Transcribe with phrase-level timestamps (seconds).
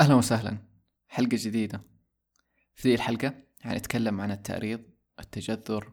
[0.00, 0.58] أهلا وسهلا.
[1.08, 1.82] حلقة جديدة.
[2.74, 4.84] في ذي الحلقة حنتكلم عن التعريض
[5.20, 5.92] التجذر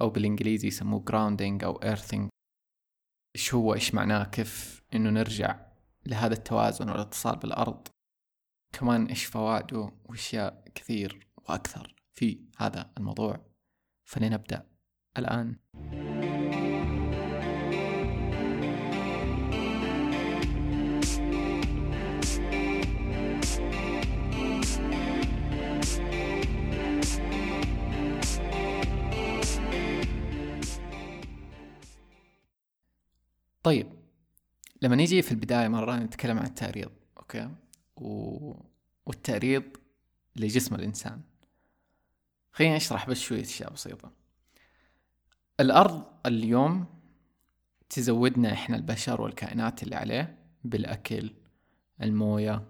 [0.00, 2.28] أو بالإنجليزي يسموه grounding أو earthing.
[3.36, 5.66] إيش هو؟ إيش معناه؟ كيف إنه نرجع
[6.06, 7.88] لهذا التوازن والاتصال بالأرض؟
[8.72, 13.46] كمان إيش فوائده وأشياء كثير وأكثر في هذا الموضوع؟
[14.04, 14.70] فلنبدأ
[15.18, 15.56] الآن.
[33.62, 33.86] طيب
[34.82, 37.50] لما نيجي في البداية مرة نتكلم عن التعريض أوكي؟
[37.96, 38.52] و...
[39.06, 39.62] والتعريض
[40.36, 41.20] لجسم الإنسان.
[42.52, 44.12] خليني أشرح بس شوية أشياء بسيطة.
[45.60, 46.86] الأرض اليوم
[47.90, 51.30] تزودنا إحنا البشر والكائنات اللي عليه بالأكل
[52.02, 52.68] الموية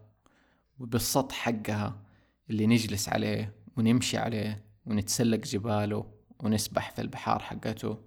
[0.79, 2.03] وبالسطح حقها
[2.51, 7.99] اللي نجلس عليه ونمشي عليه ونتسلق جباله ونسبح في البحار حقته.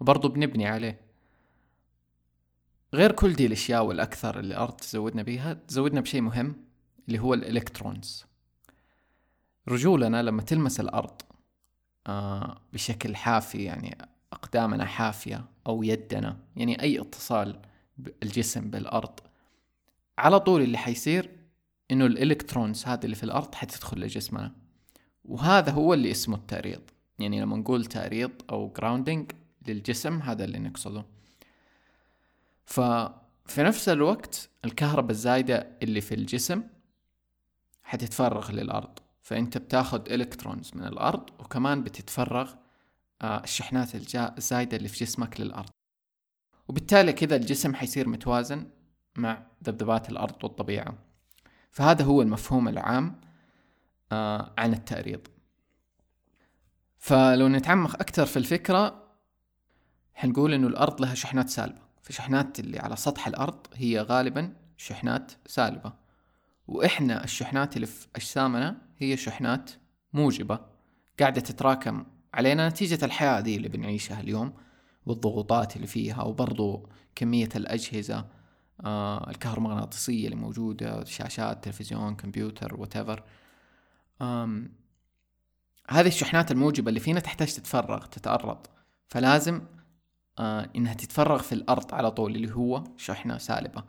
[0.00, 1.09] وبرضه بنبني عليه.
[2.94, 6.56] غير كل دي الأشياء والأكثر اللي الأرض تزودنا بيها تزودنا بشيء مهم
[7.08, 8.24] اللي هو الإلكترونز.
[9.68, 11.22] رجولنا لما تلمس الأرض
[12.06, 13.98] آه بشكل حافي يعني
[14.32, 17.60] أقدامنا حافية أو يدنا يعني أي اتصال
[18.22, 19.20] الجسم بالأرض
[20.18, 21.30] على طول اللي حيصير
[21.90, 24.52] إنه الإلكترونز هذه اللي في الأرض حتدخل لجسمنا.
[25.24, 26.80] وهذا هو اللي اسمه التأريض.
[27.18, 29.32] يعني لما نقول تأريض أو grounding
[29.68, 31.04] للجسم هذا اللي نقصده.
[32.70, 36.62] ففي نفس الوقت الكهرباء الزايدة اللي في الجسم
[37.82, 38.98] حتتفرغ للأرض.
[39.22, 42.54] فأنت بتاخد electrons من الأرض وكمان بتتفرغ
[43.22, 45.70] آه، الشحنات الزايدة اللي في جسمك للأرض.
[46.68, 48.66] وبالتالي كذا الجسم حيصير متوازن
[49.16, 50.94] مع ذبذبات الأرض والطبيعة.
[51.70, 53.20] فهذا هو المفهوم العام
[54.12, 55.20] آه، عن التعريض
[56.98, 59.02] فلو نتعمق أكثر في الفكرة
[60.14, 61.89] حنقول إنه الأرض لها شحنات سالبة.
[62.02, 65.92] فشحنات اللي على سطح الأرض هي غالبا شحنات سالبة.
[66.68, 69.70] وإحنا الشحنات اللي في أجسامنا هي شحنات
[70.12, 70.58] موجبة
[71.20, 74.52] قاعدة تتراكم علينا نتيجة الحياة دي اللي بنعيشها اليوم
[75.06, 78.26] والضغوطات اللي فيها وبرضو كمية الأجهزة
[78.84, 83.22] آه الكهرومغناطيسية اللي موجودة شاشات تلفزيون كمبيوتر واتيفر
[85.88, 88.66] هذه الشحنات الموجبة اللي فينا تحتاج تتفرغ تتأرض
[89.08, 89.62] فلازم
[90.40, 93.84] آه إنها تتفرغ في الأرض على طول اللي هو شحنة سالبة.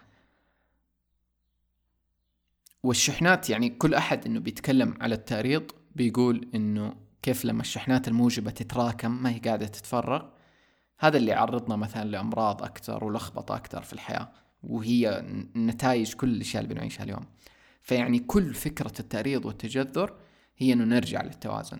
[2.83, 9.23] والشحنات يعني كل أحد إنه بيتكلم على التعريض بيقول إنه كيف لما الشحنات الموجبة تتراكم
[9.23, 10.25] ما هي قاعدة تتفرغ.
[10.99, 14.31] هذا اللي يعرضنا مثلا لأمراض أكثر ولخبطة أكثر في الحياة
[14.63, 15.25] وهي
[15.55, 17.25] نتائج كل الأشياء اللي بنعيشها اليوم.
[17.81, 20.15] فيعني كل فكرة التعريض والتجذر
[20.57, 21.79] هي إنه نرجع للتوازن.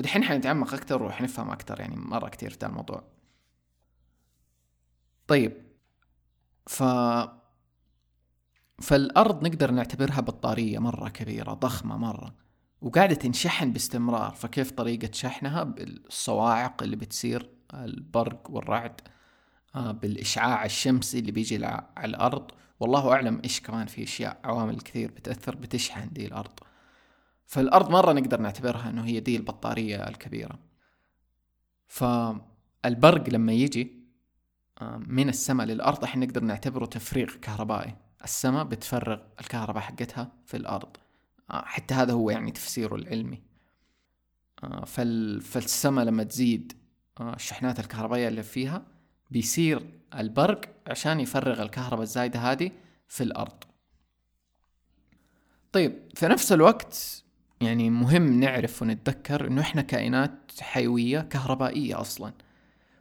[0.00, 3.15] ودحين حنتعمق أكثر وحنفهم أكثر يعني مرة كثير في الموضوع.
[5.26, 5.52] طيب
[6.66, 6.82] ف
[8.82, 12.34] فالأرض نقدر نعتبرها بطارية مرة كبيرة ضخمة مرة
[12.80, 19.00] وقاعدة تنشحن باستمرار فكيف طريقة شحنها؟ بالصواعق اللي بتصير البرق والرعد
[19.74, 22.50] آه، بالإشعاع الشمسي اللي بيجي على الأرض.
[22.80, 26.60] والله أعلم إيش كمان في أشياء عوامل كثير بتأثر بتشحن دي الأرض.
[27.46, 30.58] فالأرض مرة نقدر نعتبرها إنه هي دي البطارية الكبيرة.
[31.86, 33.95] فالبرق لما يجي
[34.82, 37.96] من السماء للأرض إحنا نقدر نعتبره تفريغ كهربائي.
[38.24, 40.96] السماء بتفرغ الكهرباء حقتها في الأرض.
[41.50, 43.42] آه، حتى هذا هو يعني تفسيره العلمي.
[44.64, 44.84] آه،
[45.40, 46.72] فالسماء لما تزيد
[47.20, 48.82] آه، الشحنات الكهربائية اللي فيها
[49.30, 52.70] بيصير البرق عشان يفرغ الكهرباء الزايدة هذه
[53.08, 53.64] في الأرض.
[55.72, 57.22] طيب في نفس الوقت
[57.60, 62.32] يعني مهم نعرف ونتذكر إنه إحنا كائنات حيوية كهربائية أصلا.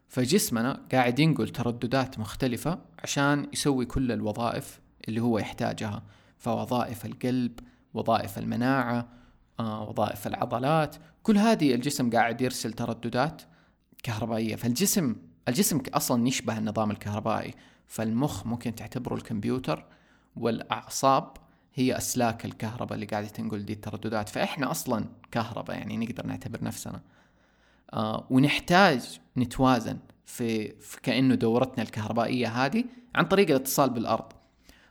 [0.07, 6.03] فجسمنا قاعد ينقل ترددات مختلفة عشان يسوي كل الوظائف اللي هو يحتاجها.
[6.37, 7.59] فوظائف القلب
[7.93, 9.07] وظائف المناعة
[9.59, 10.95] آه، وظائف العضلات.
[11.23, 13.41] كل هذه الجسم قاعد يرسل ترددات
[14.03, 14.55] كهربائية.
[14.55, 15.15] فالجسم
[15.47, 17.53] الجسم أصلا يشبه النظام الكهربائي.
[17.87, 19.85] فالمخ ممكن تعتبره الكمبيوتر
[20.35, 21.37] والأعصاب
[21.73, 24.29] هي أسلاك الكهرباء اللي قاعدة تنقل دي الترددات.
[24.29, 27.01] فإحنا أصلا كهرباء يعني نقدر نعتبر نفسنا.
[27.93, 32.83] آه ونحتاج نتوازن في, في كأنه دورتنا الكهربائية هذه
[33.15, 34.33] عن طريق الاتصال بالأرض.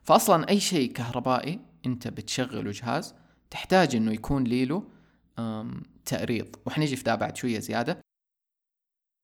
[0.02, 3.14] فأصلا أي شيء كهربائي أنت بتشغله جهاز
[3.50, 4.84] تحتاج أنه يكون ليله
[6.04, 6.56] تأريض.
[6.66, 8.00] وحنيجي في ده بعد شوية زيادة.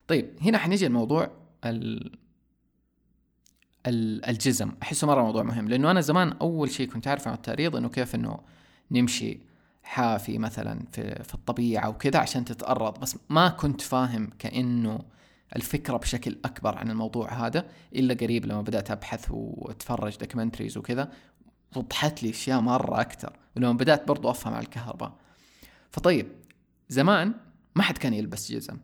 [0.08, 1.30] طيب هنا حنيجي الموضوع
[1.64, 2.18] ال...
[4.28, 4.72] الجزم.
[4.82, 8.14] أحسه مرة موضوع مهم لأنه أنا زمان أول شيء كنت اعرف عن التعريض إنه كيف
[8.14, 8.40] إنه
[8.90, 9.40] نمشي
[9.90, 13.00] حافي مثلا في في الطبيعة وكذا عشان تتأرض.
[13.00, 15.00] بس ما كنت فاهم كأنه
[15.56, 21.12] الفكرة بشكل أكبر عن الموضوع هذا إلا قريب لما بدأت أبحث وأتفرج documentaries وكذا
[21.76, 25.12] وضحت لي أشياء مرة أكثر ولما بدأت برضو أفهم على الكهرباء.
[25.90, 26.26] فطيب
[26.88, 27.34] زمان
[27.76, 28.76] ما حد كان يلبس جزم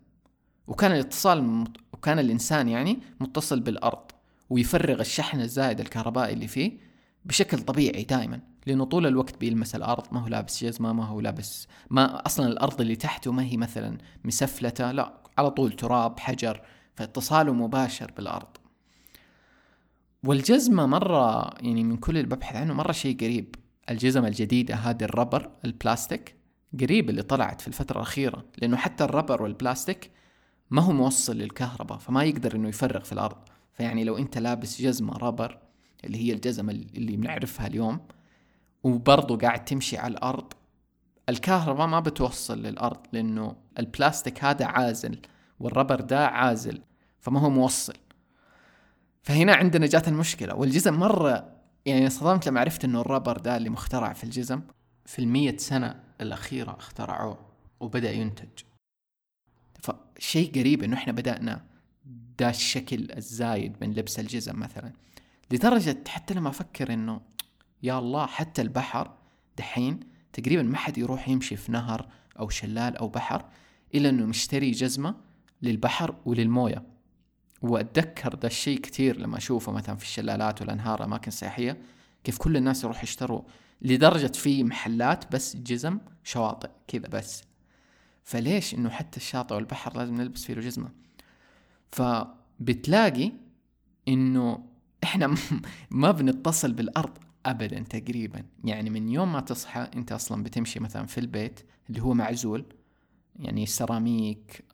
[0.66, 4.10] وكان الاتصال وكان الإنسان يعني متصل بالأرض
[4.50, 6.85] ويفرغ الشحن الزايد الكهربائي اللي فيه
[7.26, 11.68] بشكل طبيعي دائما لأنه طول الوقت بيلمس الأرض ما هو لابس جزمه ما هو لابس
[11.90, 16.62] ما أصلا الأرض اللي تحته ما هي مثلا مسفلتة لا على طول تراب حجر
[16.94, 18.48] فاتصاله مباشر بالأرض.
[20.24, 23.54] والجزمة مرة يعني من كل اللي ببحث عنه مرة شيء قريب.
[23.90, 26.36] الجزم الجديدة هذه الربر البلاستيك
[26.80, 30.10] قريب اللي طلعت في الفترة الأخيرة لأنه حتى الربر والبلاستيك
[30.70, 33.36] ما هو موصل للكهرباء فما يقدر إنه يفرغ في الأرض.
[33.72, 35.65] فيعني لو أنت لابس جزمة ربر
[36.06, 38.00] اللي هي الجزمة اللي بنعرفها اليوم.
[38.82, 40.52] وبرضه قاعد تمشي على الأرض.
[41.28, 45.18] الكهرباء ما بتوصل للأرض لأنه البلاستيك هذا عازل
[45.60, 46.82] والربر ده عازل
[47.20, 47.96] فما هو موصل.
[49.22, 50.54] فهنا عندنا جات المشكلة.
[50.54, 51.56] والجزم مرة
[51.86, 54.60] يعني صدمت لما عرفت إنه الربر ده اللي مخترع في الجزم
[55.06, 57.38] في المية سنة الأخيرة اخترعوه
[57.80, 58.48] وبدأ ينتج.
[59.82, 61.64] فشيء قريب إنه إحنا بدأنا
[62.38, 64.92] ده الشكل الزايد من لبس الجزم مثلا.
[65.50, 67.20] لدرجة حتى لما أفكر إنه
[67.82, 69.10] يا الله حتى البحر
[69.58, 70.00] دحين
[70.32, 72.08] تقريبا ما حد يروح يمشي في نهر
[72.38, 73.44] أو شلال أو بحر
[73.94, 75.14] إلا إنه مشتري جزمة
[75.62, 76.82] للبحر وللموية.
[77.62, 81.82] وأتذكر ده الشيء كتير لما أشوفه مثلا في الشلالات والأنهار أماكن سياحية
[82.24, 83.42] كيف كل الناس يروح يشتروا
[83.82, 87.42] لدرجة في محلات بس جزم شواطئ كذا بس.
[88.24, 90.88] فليش إنه حتى الشاطئ والبحر لازم نلبس فيه جزمة؟
[91.92, 93.32] فبتلاقي
[94.08, 94.65] إنه
[95.04, 95.34] إحنا
[95.90, 98.42] ما بنتصل بالأرض ابدا تقريبا.
[98.64, 101.60] يعني من يوم ما تصحى أنت أصلا بتمشي مثلا في البيت
[101.90, 102.64] اللي هو معزول
[103.38, 104.64] يعني سيراميك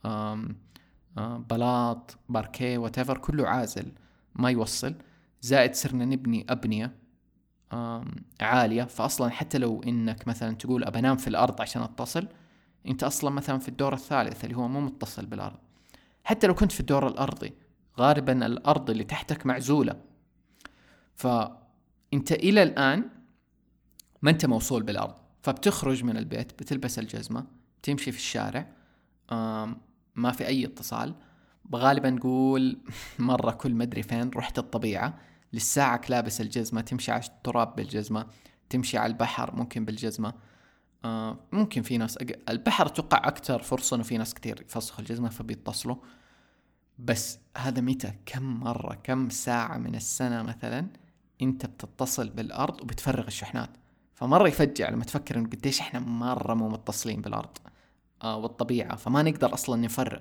[1.50, 3.92] بلاط باركيه واتيفر كله عازل
[4.34, 4.94] ما يوصل.
[5.42, 6.96] زائد صرنا نبني أبنية
[8.40, 8.84] عالية.
[8.84, 12.28] فاصلا حتى لو إنك مثلا تقول أبى أنام في الأرض عشان أتصل
[12.86, 15.58] أنت أصلا مثلا في الدور الثالث اللي هو مو متصل بالأرض.
[16.24, 17.52] حتى لو كنت في الدور الأرضي
[18.00, 20.11] غالبا الأرض اللي تحتك معزولة.
[21.14, 23.10] فأنت إلى الآن
[24.22, 27.46] ما أنت موصول بالأرض فبتخرج من البيت بتلبس الجزمة
[27.82, 28.66] تمشي في الشارع
[30.16, 31.14] ما في أي اتصال
[31.74, 32.78] غالبا نقول
[33.18, 35.18] مرة كل مدري فين رحت الطبيعة
[35.52, 38.26] لساعك لابس الجزمة تمشي على التراب بالجزمة
[38.70, 40.34] تمشي على البحر ممكن بالجزمة
[41.04, 42.18] آه ممكن في ناس.
[42.48, 45.96] البحر أتوقع أكثر فرصة إنه في ناس كثير يفسخوا الجزمة فبيتصلوا
[46.98, 50.86] بس هذا متى كم مرة كم ساعة من السنة مثلا
[51.42, 53.70] انت بتتصل بالأرض وبتفرغ الشحنات.
[54.14, 57.58] فمرة يفجع لما تفكر إنه قديش إحنا مرة مو متصلين بالأرض
[58.22, 58.96] آه والطبيعة.
[58.96, 60.20] فما نقدر أصلا نفرغ.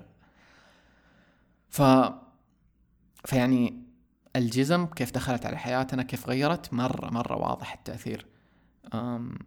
[1.68, 1.82] ف
[3.24, 3.82] فيعني
[4.36, 8.26] الجزم كيف دخلت على حياتنا كيف غيرت مرة مرة واضح التأثير.
[8.94, 9.38] أم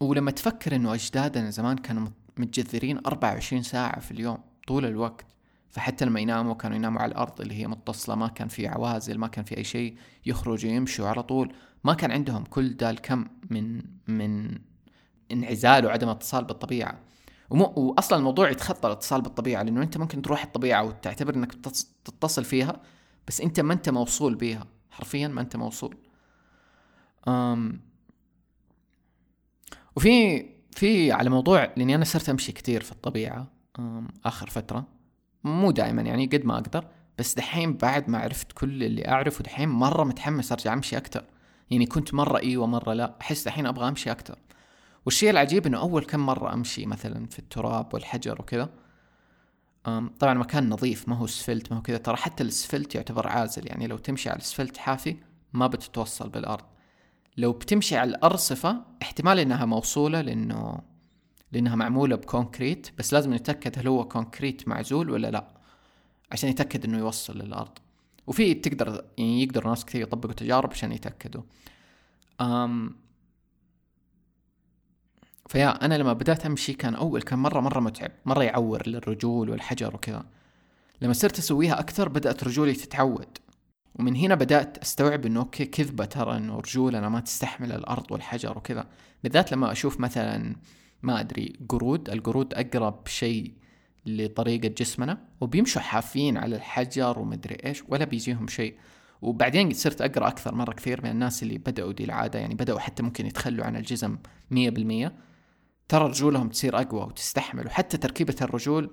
[0.00, 5.35] ولما تفكر إنه أجدادنا زمان كانوا متجذرين 24 ساعة في اليوم طول الوقت.
[5.70, 9.26] فحتى لما يناموا كانوا يناموا على الأرض اللي هي متصلة ما كان في عوازل ما
[9.28, 9.96] كان في أي شيء
[10.26, 11.54] يخرجوا يمشوا على طول.
[11.84, 14.58] ما كان عندهم كل ده الكم من من
[15.32, 17.00] انعزال وعدم اتصال بالطبيعة.
[17.50, 21.54] ومو واصلا الموضوع يتخطى الاتصال بالطبيعة لأنه أنت ممكن تروح الطبيعة وتعتبر إنك
[22.04, 22.80] تتصل فيها
[23.28, 24.66] بس أنت ما أنت موصول بيها.
[24.90, 25.96] حرفيا ما أنت موصول.
[27.28, 27.80] أم
[29.96, 33.52] وفي في على موضوع لأني أنا صرت أمشي كثير في الطبيعة
[34.24, 34.95] آخر فترة.
[35.44, 36.86] مو دائما يعني قد ما أقدر
[37.18, 41.24] بس دحين بعد ما عرفت كل اللي أعرفه دحين مرة متحمس أرجع أمشي أكثر
[41.70, 44.38] يعني كنت مرة أيوه مره لا أحس دحين أبغى أمشي أكثر
[45.06, 48.70] والشيء العجيب إنه أول كم مرة أمشي مثلا في التراب والحجر وكذا
[50.18, 51.96] طبعا مكان نظيف ما هو أسفلت ما هو كذا.
[51.96, 55.16] ترى حتى الأسفلت يعتبر عازل يعني لو تمشي على الأسفلت حافي
[55.52, 56.64] ما بتتوصل بالأرض.
[57.36, 60.80] لو بتمشي على الأرصفة احتمال إنها موصولة لأنه
[61.56, 65.48] لأنها معمولة ب concrete بس لازم نتأكد هل هو concrete معزول ولا لا
[66.32, 67.78] عشان يتأكد إنه يوصل للأرض.
[68.26, 71.42] وفي تقدر يعني يقدر ناس كثير يطبقوا تجارب عشان يتأكدوا.
[72.40, 72.96] أم
[75.48, 79.94] فيا أنا لما بدأت أمشي كان أول كان مرة مرة متعب مرة يعور للرجول والحجر
[79.94, 80.24] وكذا.
[81.02, 83.38] لما صرت أسويها أكثر بدأت رجولي تتعود.
[83.94, 88.86] ومن هنا بدأت أستوعب إنه أوكي كذبة ترى إنه رجولنا ما تستحمل الأرض والحجر وكذا.
[89.22, 90.56] بالذات لما أشوف مثلا
[91.06, 92.10] ما أدري قرود.
[92.10, 93.52] القرود أقرب شيء
[94.06, 98.74] لطريقة جسمنا وبيمشوا حافين على الحجر ومدري إيش ولا بيجيهم شيء.
[99.22, 103.02] وبعدين صرت أقرأ أكثر مرة كثير من الناس اللي بدأوا دي العادة يعني بدأوا حتى
[103.02, 104.18] ممكن يتخلوا عن الجزم
[104.50, 105.12] 100%
[105.88, 108.90] ترى رجولهم تصير أقوى وتستحمل وحتى تركيبة الرجول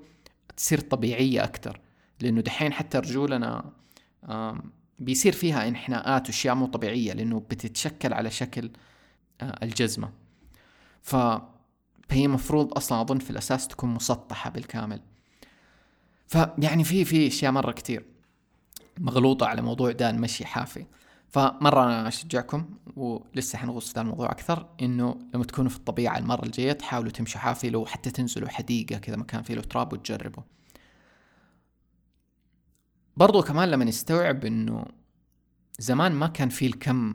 [0.57, 1.79] تصير طبيعية أكثر.
[2.21, 3.71] لأنه دحين حتى رجولنا
[4.99, 8.71] بيصير فيها انحناءات وأشياء مو طبيعية لأنه بتتشكل على شكل
[9.41, 10.11] آه، الجزمة.
[11.01, 11.15] ف
[12.09, 15.01] فهي مفروض أصلا أظن في الأساس تكون مسطحة بالكامل.
[16.27, 18.05] فيعني في في أشياء مرة كتير
[18.99, 20.85] مغلوطة على موضوع ده المشي حافي.
[21.29, 26.45] فمرة أنا أشجعكم ولسه حنغوص في ذا الموضوع أكثر إنه لما تكونوا في الطبيعة المرة
[26.45, 30.43] الجاية تحاولوا تمشوا حافي لو حتى تنزلوا حديقة كذا مكان فيه له تراب وتجربوا
[33.17, 34.85] برضو كمان لما نستوعب إنه
[35.79, 37.13] زمان ما كان في الكم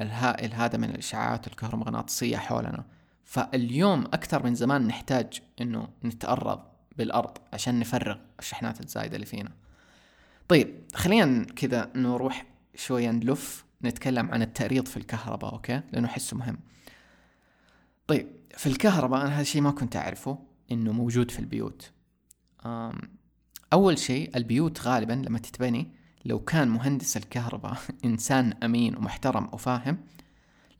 [0.00, 2.84] الهائل هذا من الإشعاعات الكهرومغناطيسية حولنا.
[3.28, 6.60] فاليوم أكثر من زمان نحتاج إنه نتأرض
[6.98, 9.52] بالأرض عشان نفرغ الشحنات الزايدة اللي فينا.
[10.48, 16.58] طيب خلينا كذا نروح شوية نلف نتكلم عن التأريض في الكهرباء أوكي؟ لأنه أحسه مهم.
[18.06, 20.38] طيب في الكهرباء أنا هذا الشيء ما كنت أعرفه
[20.72, 21.90] إنه موجود في البيوت.
[23.72, 25.88] أول شيء البيوت غالبا لما تتبني
[26.24, 29.98] لو كان مهندس الكهرباء إنسان أمين ومحترم وفاهم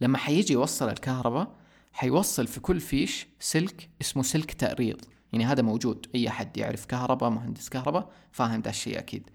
[0.01, 1.59] لما حيجي يوصل الكهرباء
[1.93, 5.01] حيوصل في كل فيش سلك اسمه سلك تأريض.
[5.33, 9.31] يعني هذا موجود أي حد يعرف كهرباء مهندس كهرباء فاهم ده الشيء أكيد.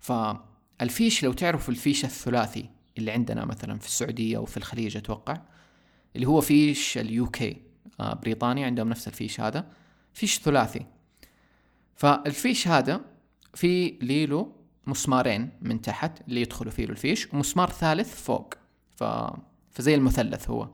[0.00, 5.40] فالفيش لو تعرفوا الفيش الثلاثي اللي عندنا مثلا في السعودية وفي الخليج أتوقع
[6.16, 7.62] اللي هو فيش اليو كي
[8.00, 9.66] آه بريطانيا عندهم نفس الفيش هذا.
[10.14, 10.86] فيش ثلاثي.
[11.94, 13.00] فالفيش هذا
[13.54, 14.52] في ليلو
[14.86, 18.54] مسمارين من تحت اللي يدخلوا فيه الفيش ومسمار ثالث فوق.
[18.96, 19.04] ف...
[19.70, 20.68] فزي المثلث هو.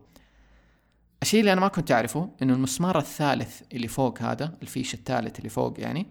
[1.23, 5.49] الشيء اللي أنا ما كنت أعرفه إنه المسمار الثالث اللي فوق هذا الفيش الثالث اللي
[5.49, 6.07] فوق يعني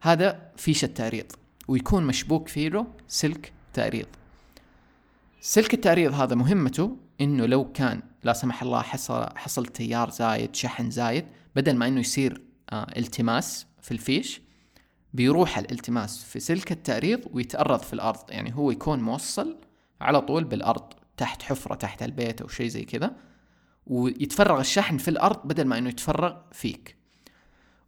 [0.00, 1.32] هذا فيش التعريض
[1.68, 4.06] ويكون مشبوك فيه سلك تأريض
[5.40, 10.90] سلك التأريض هذا مهمته إنه لو كان لا سمح الله حصل حصل تيار زايد شحن
[10.90, 11.24] زايد
[11.56, 14.40] بدل ما إنه يصير آه التماس في الفيش
[15.16, 18.30] بيروح الالتماس في سلك التأريض ويتأرض في الأرض.
[18.30, 19.56] يعني هو يكون موصل
[20.00, 23.16] على طول بالأرض تحت حفرة تحت البيت أو شيء زي كذا.
[23.86, 26.96] ويتفرغ الشحن في الأرض بدل ما إنه يتفرغ فيك.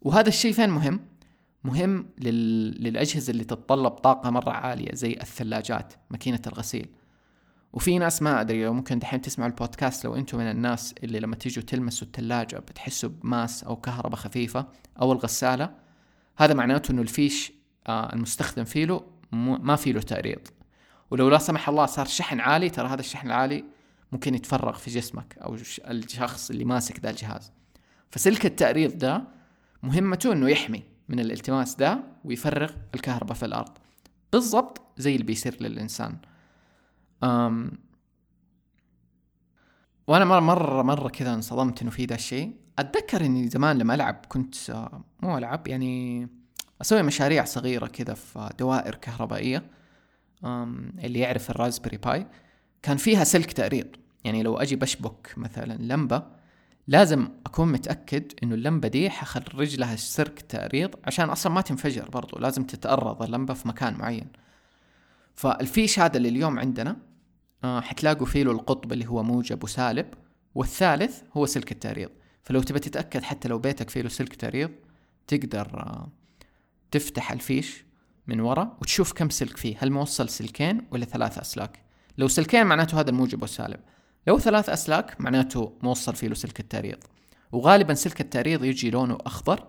[0.02, 1.00] وهذا الشيء فين مهم؟
[1.64, 2.85] مهم لل...
[2.85, 6.88] للأجهزة اللي تتطلب طاقة مرة عالية زي الثلاجات ماكينة الغسيل.
[7.73, 11.37] وفي ناس ما أدري لو ممكن دحين تسمعوا البودكاست لو أنتم من الناس اللي لما
[11.37, 14.67] تيجوا تلمسوا الثلاجة بتحسوا بماس أو كهرباء خفيفة
[15.00, 15.75] أو الغسالة.
[16.37, 17.52] هذا معناته إنه الفيش
[17.87, 20.49] آه المستخدم فيه له ما فيه له تأريض.
[21.11, 23.64] ولو لا سمح الله صار شحن عالي ترى هذا الشحن العالي
[24.12, 25.57] ممكن يتفرغ في جسمك أو
[25.88, 27.53] الشخص اللي ماسك ذا الجهاز.
[28.11, 29.25] فسلك التأريض ده
[29.83, 33.79] مهمته إنه يحمي من الالتماس ده ويفرغ الكهرباء في الأرض.
[34.33, 36.17] بالضبط زي اللي بيصير للإنسان.
[37.23, 37.73] أم
[40.07, 42.57] وأنا مرة مرة مرة كذا انصدمت إنه في ذا الشيء.
[42.79, 46.29] أتذكر إني زمان لما ألعب كنت آه، مو ألعب يعني
[46.81, 49.71] أسوي مشاريع صغيرة كذا في دوائر كهربائية
[50.45, 52.27] اللي يعرف الرازبري باي.
[52.83, 53.87] كان فيها سلك تأريض
[54.25, 56.23] يعني لو أجي بشبك مثلا لمبة
[56.89, 62.39] لازم أكون متأكد إنه اللمبة دي حخرج لها سلك تأريض عشان أصلا ما تنفجر برضو.
[62.39, 64.27] لازم تتأرض اللمبة في مكان معين.
[65.35, 66.97] فالفيش هذا اللي اليوم عندنا
[67.65, 70.07] آه حتلاقوا فيه له القطب اللي هو موجب وسالب
[70.55, 72.11] والثالث هو سلك التأريض
[72.43, 74.71] فلو تبي تتأكد حتى لو بيتك فيه له سلك تأريض
[75.27, 76.09] تقدر آه
[76.91, 77.85] تفتح الفيش
[78.27, 79.77] من ورا وتشوف كم سلك فيه.
[79.81, 81.88] هل موصل سلكين ولا ثلاثة أسلاك؟
[82.19, 83.81] لو سلكين معناته هذا الموجب والسالب.
[84.27, 86.99] لو ثلاث أسلاك معناته موصل فيه له سلك التعريض
[87.53, 89.67] وغالبا سلك التعريض يجي لونه أخضر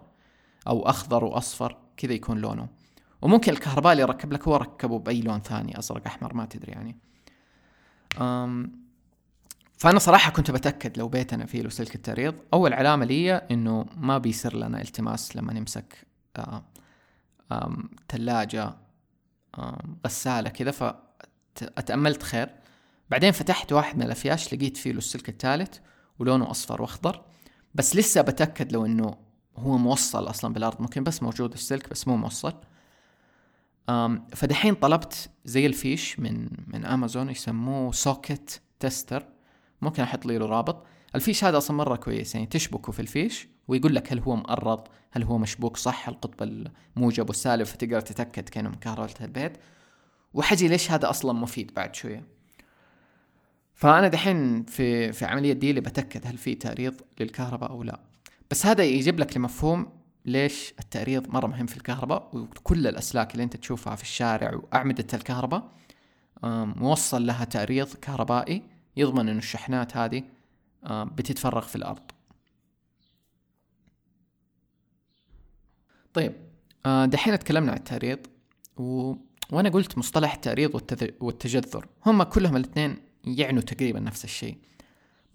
[0.68, 2.68] أو أخضر وأصفر كذا يكون لونه.
[3.22, 6.98] وممكن الكهرباء اللي يركب لك هو ركبه بأي لون ثاني أزرق أحمر ما تدري يعني.
[8.22, 8.80] أم
[9.78, 14.18] فأنا صراحة كنت بتأكد لو بيتنا فيه له سلك التعريض أول علامة لي إنه ما
[14.18, 16.08] بيصير لنا التماس لما نمسك
[18.10, 18.76] ثلاجة
[20.06, 21.09] غسالة كذا.
[21.56, 22.50] فأتأملت خير.
[23.10, 25.78] بعدين فتحت واحد من الأفياش لقيت فيه له السلك الثالث
[26.20, 27.22] ولونه أصفر وأخضر.
[27.76, 29.18] بس لسه بتأكد لو إنه
[29.56, 30.82] هو موصل أصلا بالأرض.
[30.82, 32.54] ممكن بس موجود السلك بس مو موصل.
[34.36, 39.26] فدحين طلبت زي الفيش من من أمازون يسموه socket tester
[39.82, 40.86] ممكن أحط له رابط.
[41.16, 45.24] الفيش هذا أصلا مرة كويس يعني تشبكه في الفيش ويقول لك هل هو مأرض هل
[45.24, 46.44] هو مشبوك صح القطب
[46.96, 49.58] الموجب والسالب فتقدر تتأكد كأنه من كهرباء البيت.
[50.34, 52.24] وحأجي ليش هذا أصلا مفيد بعد شوية؟
[53.74, 58.00] فأنا دحين في في عملية دي اللي بتأكد هل في تأريض للكهرباء أو لا.
[58.52, 63.56] بس هذا يجيب لك لمفهوم ليش التعريض مرة مهم في الكهرباء وكل الأسلاك اللي أنت
[63.58, 65.72] تشوفها في الشارع وأعمدة الكهرباء
[66.44, 68.64] موصل لها تعريض كهربائي
[68.98, 70.24] يضمن أن الشحنات هذه
[70.92, 72.12] بتتفرغ في الأرض.
[76.14, 76.34] طيب
[76.86, 78.20] آه، دحين تكلمنا عن التعريض
[78.78, 79.14] و...
[79.52, 81.08] وأنا قلت مصطلح التعريض والتذ...
[81.20, 81.88] والتجذر.
[82.06, 84.58] هم كلهم الاثنين يعنوا تقريبا نفس الشيء.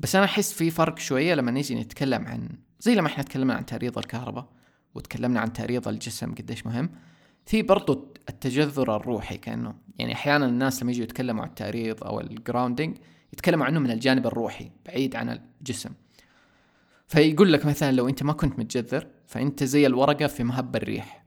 [0.01, 2.49] بس أنا أحس في فرق شوية لما نيجي نتكلم عن
[2.81, 4.49] زي لما إحنا تكلمنا عن تعريض الكهرباء
[4.95, 6.91] وتكلمنا عن تعريض الجسم قديش مهم
[7.47, 12.97] في برضو التجذر الروحي كأنه يعني أحيانا الناس لما يجوا يتكلموا عن التعريض أو الجراوندينج
[13.33, 15.91] يتكلموا عنه من الجانب الروحي بعيد عن الجسم.
[17.09, 21.25] فيقول لك مثلا لو أنت ما كنت متجذر فأنت زي الورقة في مهب الريح.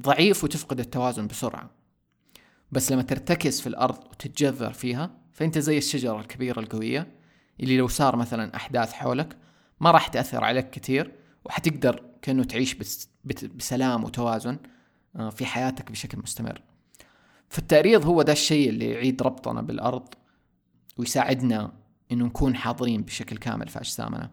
[0.00, 1.70] ضعيف وتفقد التوازن بسرعة.
[2.72, 7.06] بس لما ترتكز في الأرض وتتجذر فيها فأنت زي الشجرة الكبيرة القوية
[7.60, 9.36] اللي لو صار مثلا أحداث حولك
[9.80, 11.12] ما راح تأثر عليك كثير
[11.44, 13.08] وحتقدر كأنه تعيش بس
[13.54, 14.58] بسلام وتوازن
[15.16, 16.62] آه، في حياتك بشكل مستمر.
[17.48, 20.08] فالتعريض هو ده الشيء اللي يعيد ربطنا بالأرض
[20.96, 21.72] ويساعدنا
[22.12, 24.30] إنه نكون حاضرين بشكل كامل في أجسامنا.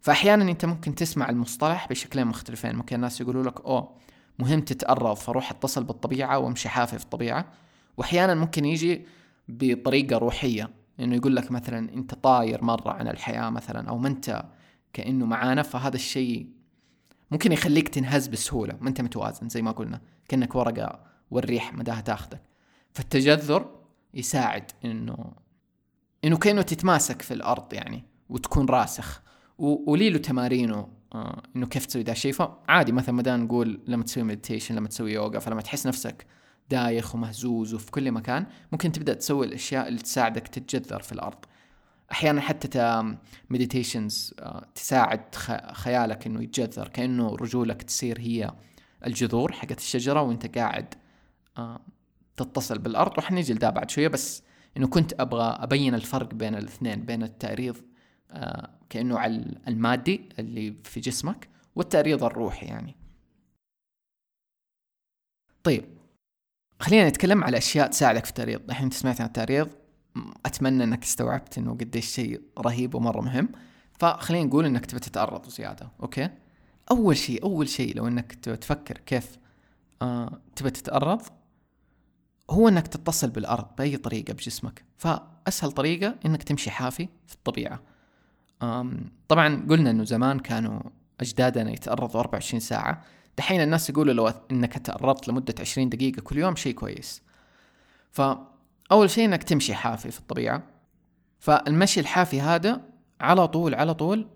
[0.00, 2.76] فاحيانا أنت ممكن تسمع المصطلح بشكلين مختلفين.
[2.76, 3.96] ممكن الناس يقولوا لك أوه
[4.38, 7.52] مهم تتأرض فروح اتصل بالطبيعة وامشي حافي في الطبيعة.
[7.96, 9.06] واحيانا ممكن يجي
[9.48, 14.44] بطريقة روحية إنه يقول لك مثلا أنت طاير مرة عن الحياة مثلا أو ما أنت
[14.92, 16.48] كأنه معانا فهذا الشيء
[17.30, 20.00] ممكن يخليك تنهز بسهولة ما أنت متوازن زي ما قلنا.
[20.28, 21.00] كأنك ورقة
[21.30, 22.40] والريح مداها تاخذك.
[22.92, 23.70] فالتجذر
[24.14, 25.32] يساعد إنه
[26.24, 29.22] إنه كأنه تتماسك في الأرض يعني وتكون راسخ.
[29.58, 34.22] ولي له تمارينه آه إنه كيف تسوي ذا الشيء فعادي مثلا ما نقول لما تسوي
[34.22, 36.26] meditation لما تسوي يوغا فلما تحس نفسك
[36.70, 41.44] دايخ ومهزوز وفي كل مكان ممكن تبدأ تسوي الأشياء اللي تساعدك تتجذر في الأرض.
[42.12, 43.14] أحيانا حتى
[43.50, 45.34] meditations آه تساعد
[45.72, 48.50] خيالك إنه يتجذر كأنه رجولك تصير هي
[49.06, 50.94] الجذور حقت الشجرة وإنت قاعد
[51.58, 51.80] آه
[52.36, 53.18] تتصل بالأرض.
[53.18, 54.42] وحنيجي لدا بعد شوية بس
[54.76, 57.76] إنه كنت أبغى أبين الفرق بين الاثنين بين التعريض
[58.30, 62.96] آه كأنه على المادي اللي في جسمك والتعريض الروحي يعني.
[65.64, 65.84] طيب
[66.80, 69.68] خلينا نتكلم على أشياء تساعدك في التعريض الحين سمعت عن التعريض
[70.46, 73.48] أتمنى إنك استوعبت إنه قديش شيء رهيب ومرة مهم.
[73.98, 76.30] فخلينا نقول إنك تبي تتعرض زيادة أوكي؟
[76.90, 79.38] أول شيء أول شيء لو تبي تفكر كيف
[80.02, 81.22] آه تبي تتعرض
[82.50, 84.84] هو إنك تتصل بالأرض بأي طريقة بجسمك.
[84.96, 87.80] فأسهل طريقة إنك تمشي حافي في الطبيعة.
[89.28, 90.80] طبعا قلنا إنه زمان كانوا
[91.20, 93.04] أجدادنا يتعرضوا 24 ساعة.
[93.38, 97.22] دحين الناس يقولوا لو إنك تعرضت لمدة 20 دقيقة كل يوم شيء كويس.
[98.10, 100.62] فاول شيء إنك تمشي حافي في الطبيعة.
[101.38, 102.80] فالمشي الحافي هذا
[103.20, 104.28] على طول على طول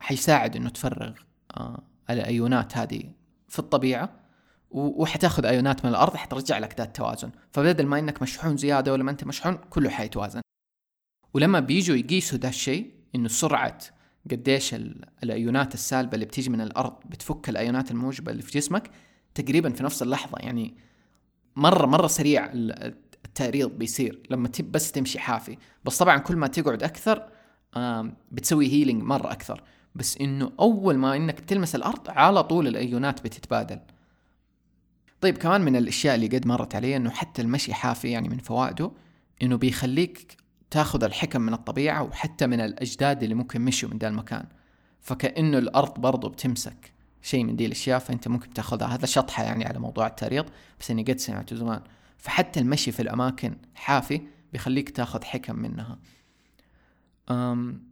[0.00, 1.12] حيساعد إنه تفرغ
[1.56, 3.02] آه الأيونات هذه
[3.48, 4.24] في الطبيعة.
[4.70, 9.10] وحتاخذ أيونات من الأرض حترجع لك ذا التوازن فبدل ما إنك مشحون زيادة ولا ما
[9.10, 10.40] أنت مشحون كله حيتوازن.
[11.34, 13.78] ولما بيجوا يقيسوا ذا الشيء إنه سرعة
[14.30, 14.74] قديش
[15.22, 18.90] الأيونات السالبة اللي بتيجي من الأرض بتفك الأيونات الموجبة اللي في جسمك
[19.34, 20.38] تقريبا في نفس اللحظة.
[20.38, 20.74] يعني
[21.56, 22.50] مره مرة سريع
[23.24, 25.58] التعريض بيصير لما تب بس تمشي حافي.
[25.84, 27.28] بس طبعا كل ما تقعد أكثر
[28.32, 29.62] بتسوي healing مرة أكثر.
[29.94, 33.80] بس إنه أول ما إنك بتلمس الأرض على طول الأيونات بتتبادل.
[35.20, 38.90] طيب كمان من الأشياء اللي قد مرت علي إنه حتى المشي حافي يعني من فوائده
[39.42, 40.36] إنه بيخليك
[40.70, 44.46] تاخذ الحكم من الطبيعة وحتى من الأجداد اللي ممكن مشوا من ذا المكان.
[45.00, 48.86] فكأنه الأرض برضو بتمسك شيء من دي الأشياء فأنت ممكن تاخذها.
[48.86, 50.46] هذا شطحة يعني على موضوع التأريض
[50.80, 51.82] بس إني قد سمعته زمان.
[52.18, 54.20] فحتى المشي في الأماكن حافي
[54.52, 55.98] بيخليك تاخذ حكم منها.
[57.30, 57.82] أم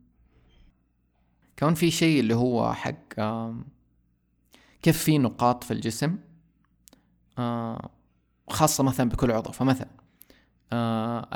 [1.57, 3.21] كمان في شيء اللي هو حق
[4.83, 6.19] كيف في نقاط في الجسم؟
[8.49, 9.53] خاصة مثلا بكل عضو.
[9.53, 9.89] فمثلا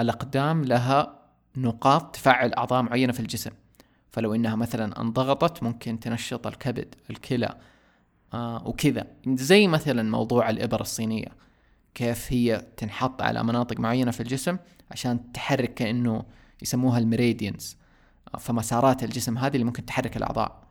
[0.01, 1.26] الأقدام لها
[1.57, 3.51] نقاط تفعل أعضاء معينة في الجسم.
[4.11, 7.57] فلو إنها مثلا انضغطت ممكن تنشط الكبد الكلى
[8.35, 9.07] آه، وكذا.
[9.27, 11.29] زي مثلا موضوع الإبر الصينية.
[11.95, 14.57] كيف هي تنحط على مناطق معينة في الجسم
[14.91, 16.25] عشان تحرك كأنه
[16.63, 17.77] يسموها ال meridians
[18.39, 20.63] فمسارات الجسم هذه اللي ممكن تحرك الأعضاء.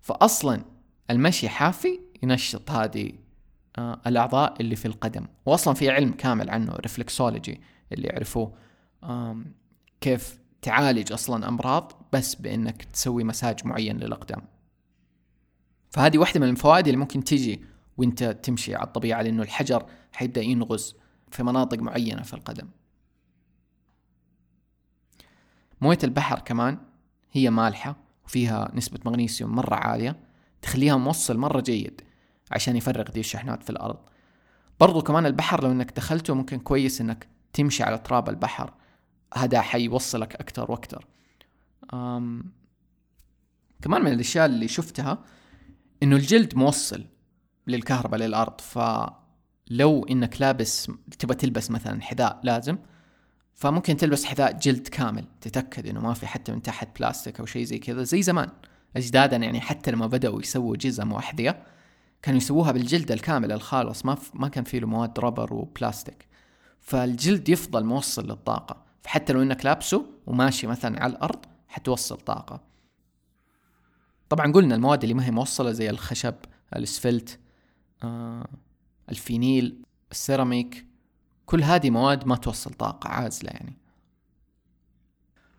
[0.00, 0.64] فأصلا
[1.10, 3.12] المشي حافي ينشط هذه
[3.78, 5.26] آه، الأعضاء اللي في القدم.
[5.46, 7.60] وأصلا في علم كامل عنه reflexology
[7.92, 8.52] اللي يعرفوه.
[10.02, 14.42] كيف تعالج أصلا أمراض بس بأنك تسوي مساج معين للأقدام.
[15.90, 17.64] فهذه واحدة من الفوائد اللي ممكن تيجي
[17.96, 20.96] وأنت تمشي على الطبيعة لأنه الحجر حيبدأ ينغز
[21.30, 22.68] في مناطق معينة في القدم.
[25.80, 26.78] موية البحر كمان
[27.32, 30.16] هي مالحة وفيها نسبة مغنيسيوم مرة عالية
[30.62, 32.00] تخليها موصل مرة جيد
[32.50, 33.98] عشان يفرغ دي الشحنات في الأرض.
[34.80, 38.74] برضو كمان البحر لو إنك دخلته ممكن كويس إنك تمشي على تراب البحر
[39.36, 41.06] هذا حيوصلك أكتر وأكتر
[41.94, 42.52] أم
[43.82, 45.18] كمان من الأشياء اللي شفتها
[46.02, 47.04] إنه الجلد موصل
[47.66, 52.78] للكهرباء للأرض فلو إنك لابس تبغى تلبس مثلا حذاء لازم
[53.54, 57.64] فممكن تلبس حذاء جلد كامل تتأكد إنه ما في حتى من تحت بلاستيك أو شيء
[57.64, 58.02] زي كذا.
[58.02, 58.48] زي زمان
[58.96, 61.62] اجدادنا يعني حتى لما بدأوا يسووا جزم وأحذية
[62.22, 66.26] كانوا يسووها بالجلد الكامل الخالص ما ما كان فيه له مواد ربر وبلاستيك.
[66.80, 68.91] فالجلد يفضل موصل للطاقة.
[69.02, 72.60] فحتى لو إنك لابسه وماشي مثلا على الأرض حتوصل طاقة.
[74.28, 76.34] طبعا قلنا المواد اللي ما هي موصلة زي الخشب
[76.76, 77.40] الأسفلت
[78.04, 78.48] آه
[79.08, 80.86] الفينيل السيراميك
[81.46, 83.76] كل هذه مواد ما توصل طاقة عازلة يعني.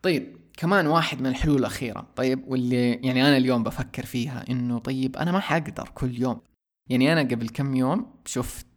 [0.01, 2.07] طيب كمان واحد من الحلول الأخيرة.
[2.15, 6.41] طيب واللي يعني أنا اليوم بفكر فيها إنه طيب أنا ما حقدر كل يوم.
[6.89, 8.67] يعني أنا قبل كم يوم شفت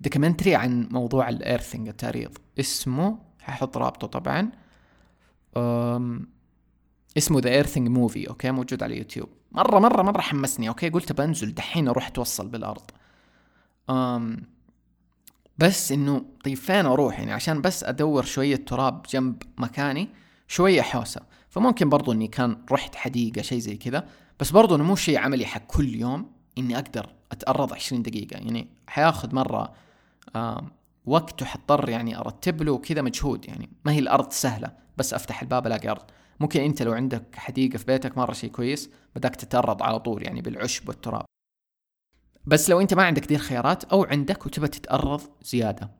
[0.00, 4.50] documentary عن موضوع ال earthing التأريض اسمه ححط رابطه طبعا.
[7.16, 9.28] اسمه The Earthing Movie okay؟ موجود على يوتيوب.
[9.52, 12.90] مرة مرة مرة حمسني okay؟ قلت بنزل دحين أروح اتوصل بالأرض.
[13.90, 14.42] أم
[15.58, 20.08] بس إنه طيب فين أروح يعني؟ عشان بس أدور شوية تراب جنب مكاني
[20.48, 21.20] شوية حوسة.
[21.48, 24.08] فممكن برضو إني كان رحت حديقة شيء زي كذا.
[24.40, 28.34] بس برضو إنه مو شيء عملي حق كل يوم إني أقدر أتأرض عشرين دقيقة.
[28.34, 29.72] يعني حياخذ مرة
[31.06, 33.70] وقت وحضطر يعني أرتب له وكذا مجهود يعني.
[33.84, 36.04] ما هي الأرض سهلة بس أفتح الباب ألاقي أرض.
[36.40, 40.40] ممكن أنت لو عندك حديقة في بيتك مرة شيء كويس بدك تتأرض على طول يعني
[40.42, 41.24] بالعشب والتراب.
[42.46, 45.90] بس لو أنت ما عندك دي الخيارات أو عندك وتبى تتأرض زيادة.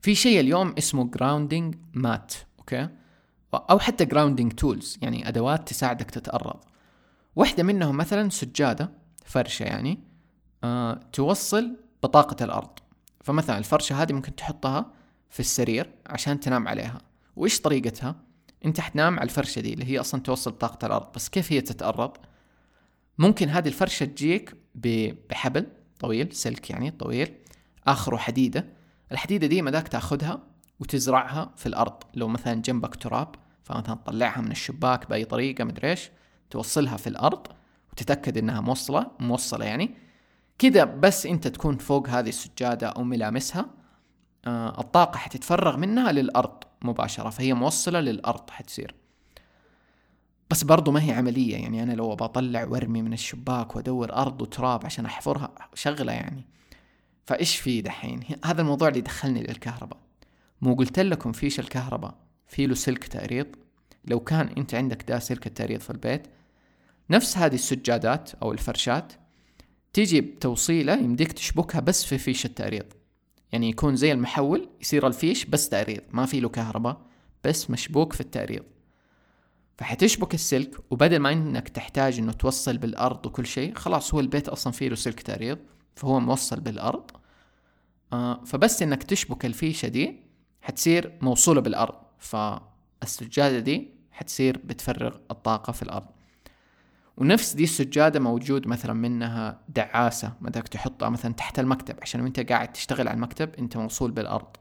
[0.00, 2.88] في شيء اليوم اسمه grounding mat okay؟
[3.54, 6.60] أو حتى grounding tools يعني أدوات تساعدك تتأرض
[7.36, 8.90] واحدة منهم مثلا سجادة
[9.24, 9.98] فرشة يعني
[10.64, 12.78] آه توصل بطاقة الأرض.
[13.26, 14.92] فمثلا الفرشة هذه ممكن تحطها
[15.30, 16.98] في السرير عشان تنام عليها
[17.36, 18.16] وإيش طريقتها؟
[18.64, 22.16] أنت حتنام على الفرشة دي اللي هي أصلا توصل بطاقة الأرض بس كيف هي تتأرض؟
[23.18, 25.66] ممكن هذه الفرشة تجيك بحبل
[26.00, 27.34] طويل سلك يعني طويل
[27.86, 28.66] آخره حديدة
[29.12, 30.42] الحديدة دي مداك تأخذها
[30.80, 33.34] وتزرعها في الأرض لو مثلا جنبك تراب
[33.64, 36.10] فمثلا تطلعها من الشباك بأي طريقة مدري إيش
[36.50, 37.46] توصلها في الأرض
[37.92, 40.05] وتتأكد إنها موصلة موصلة يعني
[40.58, 43.66] كذا بس انت تكون فوق هذه السجادة أو ملامسها
[44.46, 48.94] آه الطاقة حتتفرغ منها للأرض مباشرة فهي موصلة للأرض حتصير.
[50.50, 54.84] بس برضو ما هي عملية يعني أنا لو بطلع وأرمي من الشباك وأدور أرض وتراب
[54.84, 56.46] عشان أحفرها شغلة يعني.
[57.24, 59.98] فإيش في دحين؟ هذا الموضوع اللي دخلني للكهرباء.
[60.60, 62.14] مو قلت لكم فيش الكهرباء
[62.46, 63.46] في له سلك تأريض.
[64.04, 66.26] لو كان أنت عندك دا سلك التأريض في البيت
[67.10, 69.12] نفس هذه السجادات أو الفرشات
[69.96, 72.84] تيجي بتوصيلة يمديك تشبكها بس في فيش التعريض.
[73.52, 77.00] يعني يكون زي المحول يصير الفيش بس تعريض ما في له كهرباء
[77.44, 78.62] بس مشبوك في التعريض.
[79.78, 84.72] فحتشبك السلك وبدل ما إنك تحتاج إنه توصل بالأرض وكل شيء خلاص هو البيت أصلا
[84.72, 85.58] فيه له سلك تعريض
[85.96, 87.10] فهو موصل بالأرض.
[88.12, 90.20] آه فبس إنك تشبك الفيشة دي
[90.62, 91.94] حتصير موصولة بالأرض.
[92.18, 96.15] فالسجادة دي حتصير بتفرغ الطاقة في الأرض.
[97.16, 102.72] ونفس دي السجادة موجود مثلا منها دعاسة بدك تحطها مثلا تحت المكتب عشان وانت قاعد
[102.72, 104.56] تشتغل على المكتب انت موصول بالأرض.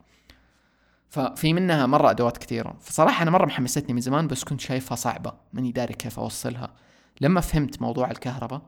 [1.09, 2.77] ففي منها مرة أدوات كثيرة.
[2.81, 6.73] فصراحة أنا مرة محمستني من زمان بس كنت شايفها صعبة ماني داري كيف أوصلها.
[7.21, 8.61] لما فهمت موضوع الكهرباء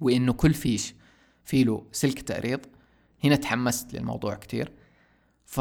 [0.00, 0.94] وإنه كل فيش
[1.44, 2.60] في له سلك تعريض
[3.24, 4.72] هنا تحمست للموضوع كتير
[5.44, 5.60] ف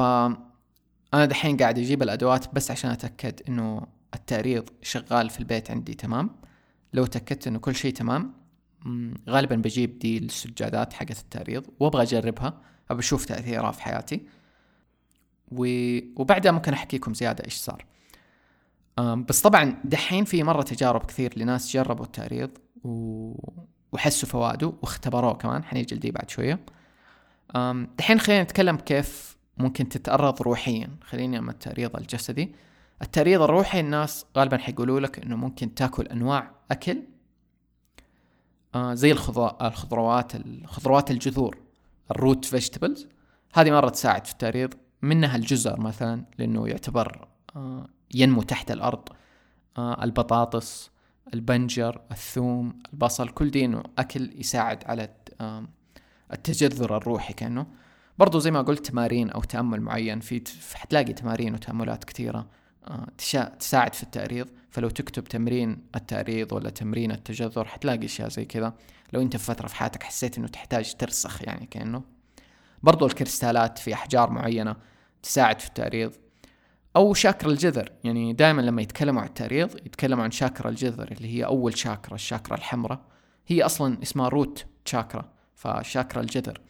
[1.13, 6.29] أنا دحين قاعد أجيب الأدوات بس عشان أتأكد إنه التعريض شغال في البيت عندي تمام.
[6.93, 8.33] لو تأكدت إنه كل شيء تمام
[9.29, 14.21] غالبا بجيب دي السجادات حقت التعريض وأبغى أجربها ابى أشوف تأثيرها في حياتي.
[15.51, 15.65] و...
[16.21, 17.85] وبعدها ممكن احكيكم زيادة إيش صار.
[18.99, 22.49] بس طبعا دحين في مرة تجارب كثير لناس جربوا التعريض
[22.83, 23.33] و...
[23.91, 26.59] وحسوا فوائده واختبروه كمان حنيجي لدي بعد شوية.
[27.97, 30.89] دحين خلينا نتكلم كيف ممكن تتأرض روحيا.
[31.03, 32.55] خليني من التعريض الجسدي.
[33.01, 37.03] التأريض الروحي الناس غالبا حيقولوا لك إنه ممكن تأكل أنواع أكل؟
[38.75, 41.57] آه زي الخضروات الخضروات الجذور
[42.11, 43.07] ال root vegetables
[43.53, 49.09] هذه مرة تساعد في التأريض منها الجزر مثلا لأنه يعتبر آه ينمو تحت الأرض.
[49.77, 50.89] آه البطاطس
[51.33, 55.09] البنجر الثوم البصل كل دي إنه أكل يساعد على
[56.33, 57.67] التجذر الروحي كأنه.
[58.17, 60.19] برضو زي ما قلت تمارين أو تأمل معين.
[60.19, 60.41] في
[60.73, 62.47] حتلاقي تمارين وتأملات كثيرة.
[63.59, 64.47] تساعد في التعريض.
[64.69, 68.73] فلو تكتب تمرين التعريض ولا تمرين التجذر حتلاقي أشياء زي كذا.
[69.13, 72.03] لو أنت في فترة في حياتك حسيت إنه تحتاج ترسخ يعني كأنه.
[72.83, 74.75] برضو الكريستالات في أحجار معينة
[75.23, 76.13] تساعد في التعريض.
[76.95, 77.91] أو شاكرا الجذر.
[78.03, 82.57] يعني دائما لما يتكلموا عن التعريض يتكلموا عن شاكرا الجذر اللي هي أول شاكرا الشاكرا
[82.57, 83.01] الحمراء.
[83.47, 86.61] هي أصلا اسمها روت شاكرا فشاكرا الجذر.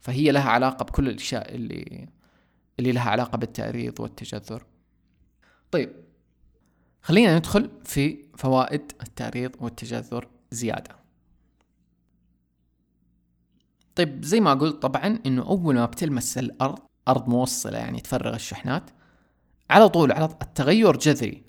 [0.00, 2.08] فهي لها علاقة بكل الأشياء اللي
[2.78, 4.64] اللي لها علاقة بالتعريض والتجذر.
[5.74, 5.92] طيب
[7.02, 10.96] خلينا ندخل في فوائد التعريض والتجذر زيادة.
[13.94, 18.90] طيب زي ما قلت طبعا إنه أول ما بتلمس الأرض أرض موصلة يعني تفرغ الشحنات
[19.70, 21.44] على طول على التغير جذري.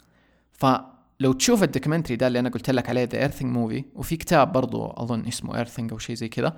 [0.52, 4.52] فلو تشوف ال documentary ده اللي أنا قلت لك عليه The Earthing Movie وفي كتاب
[4.52, 6.58] برضو أظن اسمه Earthing أو شيء زي كذا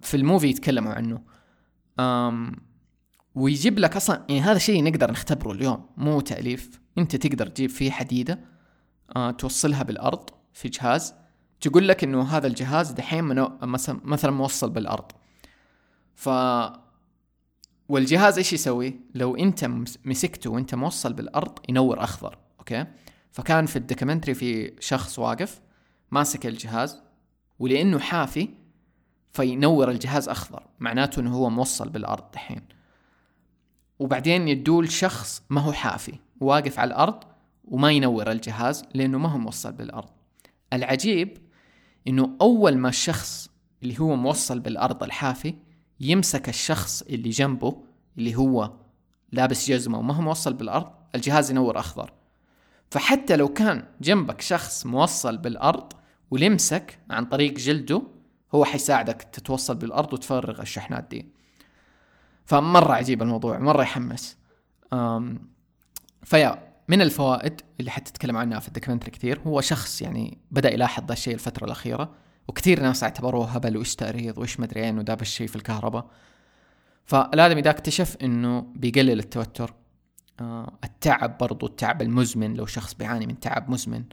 [0.00, 1.22] في ال movie يتكلموا عنه.
[2.00, 2.52] أم
[3.34, 6.79] ويجيب لك أصلا يعني هذا شيء نقدر نختبره اليوم مو تأليف.
[6.98, 8.40] انت تقدر تجيب فيه حديدة
[9.16, 11.14] أه توصلها بالأرض في جهاز
[11.60, 13.24] تقول لك إنه هذا الجهاز دحين
[13.62, 15.12] مثلا مثلا موصل بالأرض.
[16.14, 16.28] ف
[17.88, 19.64] والجهاز إيش يسوي؟ لو أنت
[20.04, 22.86] مسكته وأنت موصل بالأرض ينور أخضر okay؟
[23.32, 25.60] فكان في ال documentary في شخص واقف
[26.10, 27.02] ماسك الجهاز
[27.58, 28.48] ولأنه حافي
[29.32, 32.62] فينور الجهاز أخضر معناته إنه هو موصل بالأرض دحين.
[34.00, 37.24] وبعدين يدوه لشخص ما هو حافي واقف على الأرض
[37.64, 40.08] وما ينور الجهاز لأنه ما هو موصل بالأرض.
[40.72, 41.38] العجيب
[42.08, 43.50] إنه أول ما الشخص
[43.82, 45.54] اللي هو موصل بالأرض الحافي
[46.00, 47.82] يمسك الشخص اللي جنبه
[48.18, 48.72] اللي هو
[49.32, 52.12] لابس جزمة وما هو موصل بالأرض الجهاز ينور أخضر.
[52.90, 55.92] فحتى لو كان جنبك شخص موصل بالأرض
[56.30, 58.02] ولمسك عن طريق جلده
[58.54, 61.39] هو حيساعدك تتوصل بالأرض وتفرغ الشحنات دي.
[62.50, 64.36] فمرة عجيب الموضوع مرة يحمس.
[66.22, 70.72] ف yeah من الفوائد اللي حتتكلم عنها في ال documentary كثير هو شخص يعني بدأ
[70.72, 72.10] يلاحظ ذا الشيء الفترة الأخيرة
[72.48, 76.06] وكثير ناس اعتبروه هبل وإيش تعريض وإيش مدري إيه إنه ده الشيء في الكهرباء.
[77.04, 79.74] فالآدمي ده اكتشف إنه بيقلل التوتر.
[80.40, 84.04] آه التعب برضو التعب المزمن لو شخص بيعاني من تعب مزمن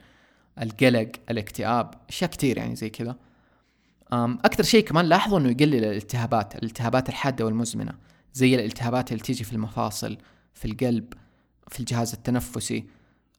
[0.62, 3.16] القلق الاكتئاب أشياء كثير يعني زي كذا.
[4.12, 8.07] أكثر شيء كمان لاحظوا إنه يقلل الالتهابات الالتهابات الحادة والمزمنة.
[8.34, 10.18] زي الالتهابات اللي تيجي في المفاصل
[10.54, 11.12] في القلب
[11.68, 12.86] في الجهاز التنفسي.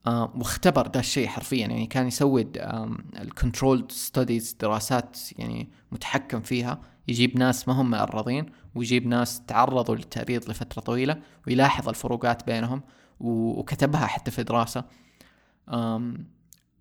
[0.06, 1.66] آه واختبر ده الشيء حرفيا.
[1.66, 2.52] يعني كان يسوي
[3.18, 6.80] ال controlled studies دراسات يعني متحكم فيها.
[7.08, 12.82] يجيب ناس ما هم مأرضين ويجيب ناس تعرضوا للتأريض لفترة طويلة ويلاحظ الفروقات بينهم
[13.20, 14.84] وكتبها حتى في دراسة.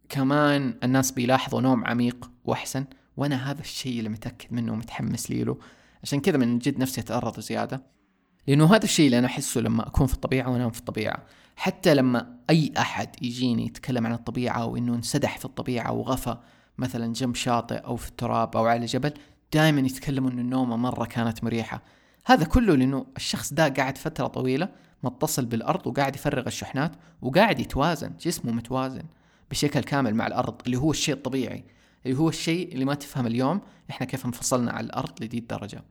[0.10, 2.86] كمان الناس بيلاحظوا نوم عميق وأحسن.
[3.18, 5.58] وأنا هذا الشيء اللي متأكد منه ومتحمس لي له.
[6.04, 7.99] عشان كذا من جد نفسي أتأرض زيادة.
[8.48, 11.24] لأنه هذا الشيء اللي أنا أحسه لما أكون في الطبيعة وأنام في الطبيعة.
[11.56, 16.38] حتى لما أي أحد يجيني يتكلم عن الطبيعة وإنه انسدح في الطبيعة وغفى
[16.78, 19.14] مثلا جنب شاطئ أو في التراب أو على جبل
[19.54, 21.82] دائما يتكلموا إنه النومة مرة كانت مريحة.
[22.26, 24.70] هذا كله لأنه الشخص ده قاعد فترة طويلة
[25.04, 29.04] متصل بالأرض وقاعد يفرغ الشحنات وقاعد يتوازن جسمه متوازن
[29.52, 31.64] بشكل كامل مع الأرض اللي هو الشيء الطبيعي
[32.06, 35.84] اللي هو الشيء اللي ما تفهم اليوم إحنا كيف انفصلنا عن الأرض لدي الدرجة.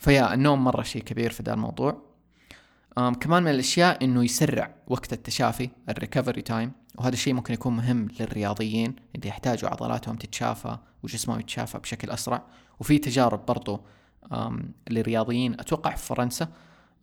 [0.00, 2.02] ف yeah النوم مرة شيء كبير في ذا الموضوع.
[2.98, 7.76] آم كمان من الأشياء إنه يسرع وقت التشافي ال recovery time وهذا الشيء ممكن يكون
[7.76, 12.42] مهم للرياضيين اللي يحتاجوا عضلاتهم تتشافى وجسمهم يتشافى بشكل أسرع.
[12.80, 13.80] وفي تجارب برضو
[14.90, 16.48] للرياضيين أتوقع في فرنسا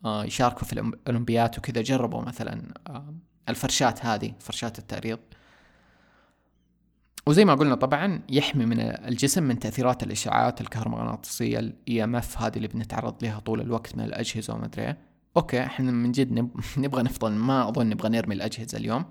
[0.06, 2.74] يشاركوا في الأولمبيات وكذا جربوا مثلا
[3.50, 5.20] الفرشات هذه فرشات التأريض.
[7.28, 12.68] وزي ما قلنا طبعا يحمي من الجسم من تأثيرات الإشعاعات الكهرومغناطيسية ال EMF هذه اللي
[12.68, 14.96] بنتعرض لها طول الوقت من الأجهزة وما أدري
[15.38, 16.50] okay إحنا من جد نب...
[16.78, 19.06] نبغى نفصل ما أظن نبغى نرمي الأجهزة اليوم.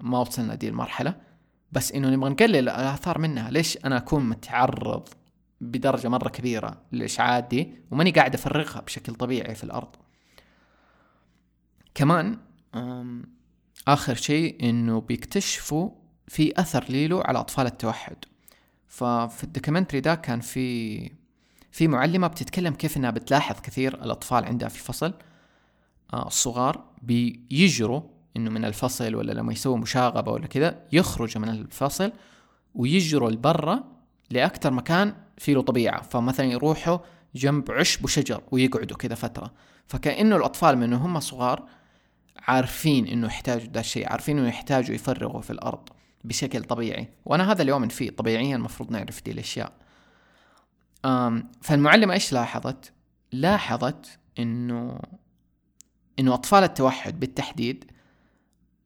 [0.00, 1.14] ما وصلنا دي المرحلة.
[1.72, 3.50] بس إنه نبغى نقلل الآثار منها.
[3.50, 5.08] ليش أنا أكون متعرض
[5.60, 9.96] بدرجة مرة كبيرة للإشعاعات دي وماني قاعد أفرغها بشكل طبيعي في الأرض؟
[11.94, 12.38] كمان
[13.88, 15.90] آخر شيء إنه بيكتشفوا
[16.28, 18.16] في أثر ليلو على أطفال التوحد.
[18.88, 21.10] ففي الدوكيومنتري ده كان في
[21.70, 25.12] في معلمة بتتكلم كيف إنها بتلاحظ كثير الأطفال عندها في الفصل.
[26.12, 28.02] آه، الصغار بيجروا
[28.36, 32.12] إنه من الفصل ولا لما يسووا مشاغبة ولا كذا يخرجوا من الفصل
[32.74, 33.84] ويجروا لبرا
[34.30, 36.02] لأكثر مكان فيه له طبيعة.
[36.02, 36.98] فمثلا يروحوا
[37.34, 39.52] جنب عشب وشجر ويقعدوا كذا فترة.
[39.86, 41.62] فكأنه الأطفال من هم صغار
[42.38, 45.88] عارفين إنه يحتاجوا ده الشيء عارفين إنه يحتاجوا يفرغوا في الأرض.
[46.28, 47.08] بشكل طبيعي.
[47.24, 49.72] وأنا هذا اليوم فيه طبيعيا المفروض نعرف دي الأشياء.
[51.62, 52.92] فالمعلمة إيش لاحظت؟
[53.32, 55.00] لاحظت إنه
[56.18, 57.84] إنه أطفال التوحد بالتحديد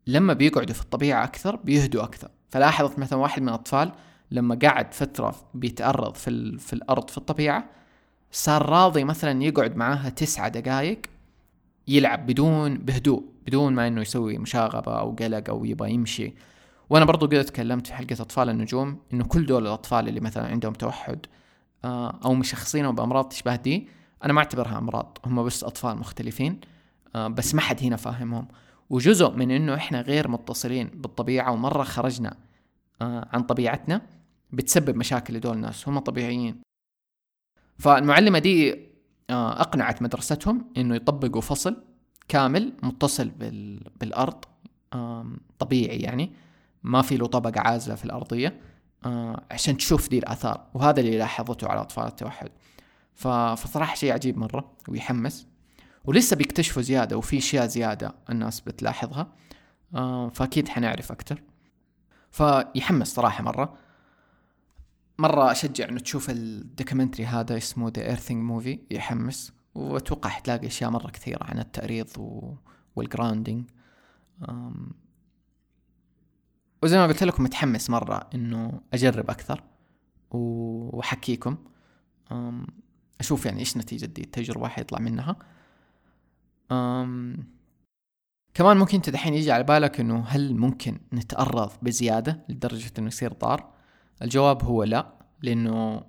[0.07, 2.31] لما بيقعدوا في الطبيعة أكثر بيهدوا أكثر.
[2.51, 3.93] فلاحظت مثلا واحد من الأطفال
[4.31, 6.59] لما قعد فترة بيتعرض في, ال...
[6.59, 7.65] في الأرض في الطبيعة
[8.33, 11.01] صار راضي مثلا يقعد معاها تسعة دقائق
[11.89, 16.35] يلعب بدون بهدوء بدون ما إنه يسوي مشاغبة أو قلق أو يبغى يمشي.
[16.91, 20.73] وأنا برضو قد تكلمت في حلقة أطفال النجوم إنه كل دول الأطفال اللي مثلا عندهم
[20.73, 21.27] توحد
[21.85, 23.89] آه، أو مشخصينهم بأمراض تشبه دي
[24.25, 26.61] أنا ما أعتبرها أمراض هم بس أطفال مختلفين
[27.15, 28.49] آه، بس ما حد هنا فاهمهم.
[28.91, 32.37] وجزء من إنه إحنا غير متصلين بالطبيعة ومرة خرجنا
[33.03, 34.03] آه، عن طبيعتنا
[34.53, 36.61] بتسبب مشاكل لدول الناس هم طبيعيين.
[37.79, 38.91] فالمعلمة دي
[39.31, 41.85] أقنعت مدرستهم إنه يطبقوا فصل
[42.29, 43.81] كامل متصل بال...
[44.01, 44.45] بالأرض
[45.59, 46.33] طبيعي يعني.
[46.83, 48.61] ما في له طبقة عازلة في الأرضية
[49.07, 50.67] آه، عشان تشوف دي الآثار.
[50.75, 52.51] وهذا اللي لاحظته على أطفال التوحد.
[53.15, 55.47] فصراحة شيء عجيب مرة ويحمس.
[56.05, 59.33] ولسه بيكتشفوا زيادة وفي أشياء زيادة الناس بتلاحظها
[59.95, 61.43] آه، فأكيد حنعرف أكتر.
[62.31, 63.75] فيحمس صراحة مرة.
[65.19, 69.53] مرة أشجع إنه تشوف ال documentary هذا اسمه The Earthing Movie يحمس.
[69.75, 72.55] وأتوقع حتلاقي أشياء مرة كثيرة عن التأريض و...
[72.97, 73.65] وال grounding.
[76.83, 79.63] وزي ما قلت لكم متحمس مرة إنه أجرب أكثر
[80.31, 81.57] وأحكيكم.
[83.21, 85.37] أشوف يعني إيش نتيجة دي التجربة حيطلع منها.
[86.73, 87.47] أم...
[88.55, 93.33] كمان ممكن أنت دحين يجي على بالك إنه هل ممكن نتأرض بزيادة لدرجة إنه يصير
[93.33, 93.73] ضار
[94.23, 96.05] الجواب هو لا لأنه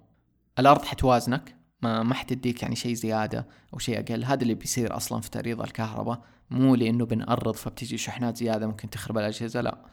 [0.60, 1.55] الأرض حتوازنك.
[1.81, 4.23] ما ما حتديك يعني شيء زيادة أو شيء أقل.
[4.23, 6.23] هذا اللي بيصير أصلا في تعريض الكهرباء.
[6.49, 9.86] مو لأنه بنأرض فبتجي شحنات زيادة ممكن تخرب الأجهزة لا.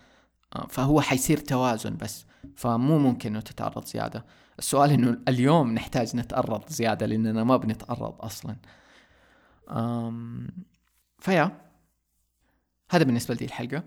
[0.68, 4.24] فهو حيصير توازن بس فمو ممكن إنه تتعرض زيادة.
[4.58, 8.56] السؤال إنه اليوم نحتاج نتأرض زيادة لأننا ما بنتأرض أصلا.
[9.70, 10.48] أم
[11.18, 11.60] فيا
[12.90, 13.82] هذا بالنسبة لدي الحلقة.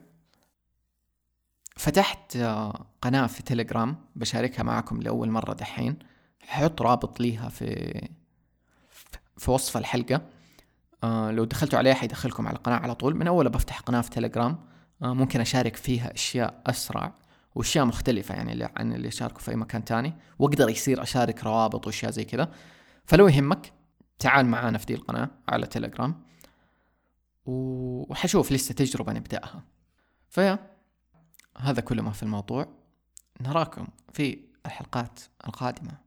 [1.77, 5.99] فتحت آه، قناة في تليجرام بشاركها معكم لأول مرة دحين.
[6.41, 8.01] حط رابط ليها في
[9.37, 10.21] في وصف الحلقة.
[11.03, 13.15] آه لو دخلتوا عليها حيدخلكم على القناة على طول.
[13.15, 14.70] من أول بفتح قناة في تليجرام آه
[15.01, 17.13] ممكن أشارك فيها أشياء أسرع
[17.55, 20.13] وأشياء مختلفة يعني عن اللي أشاركه في أي مكان تاني.
[20.39, 22.51] وأقدر يصير أشارك روابط وأشياء زي كذا.
[23.05, 23.73] فلو يهمك
[24.19, 26.23] تعال معانا في دي القناة على تليجرام.
[27.45, 29.63] وحشوف لسه تجربة نبدأها.
[30.29, 30.59] فيا
[31.57, 32.67] هذا كل ما في الموضوع.
[33.41, 35.97] نراكم في الحلقات القادمة.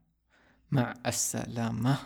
[0.71, 1.97] مع السلامة.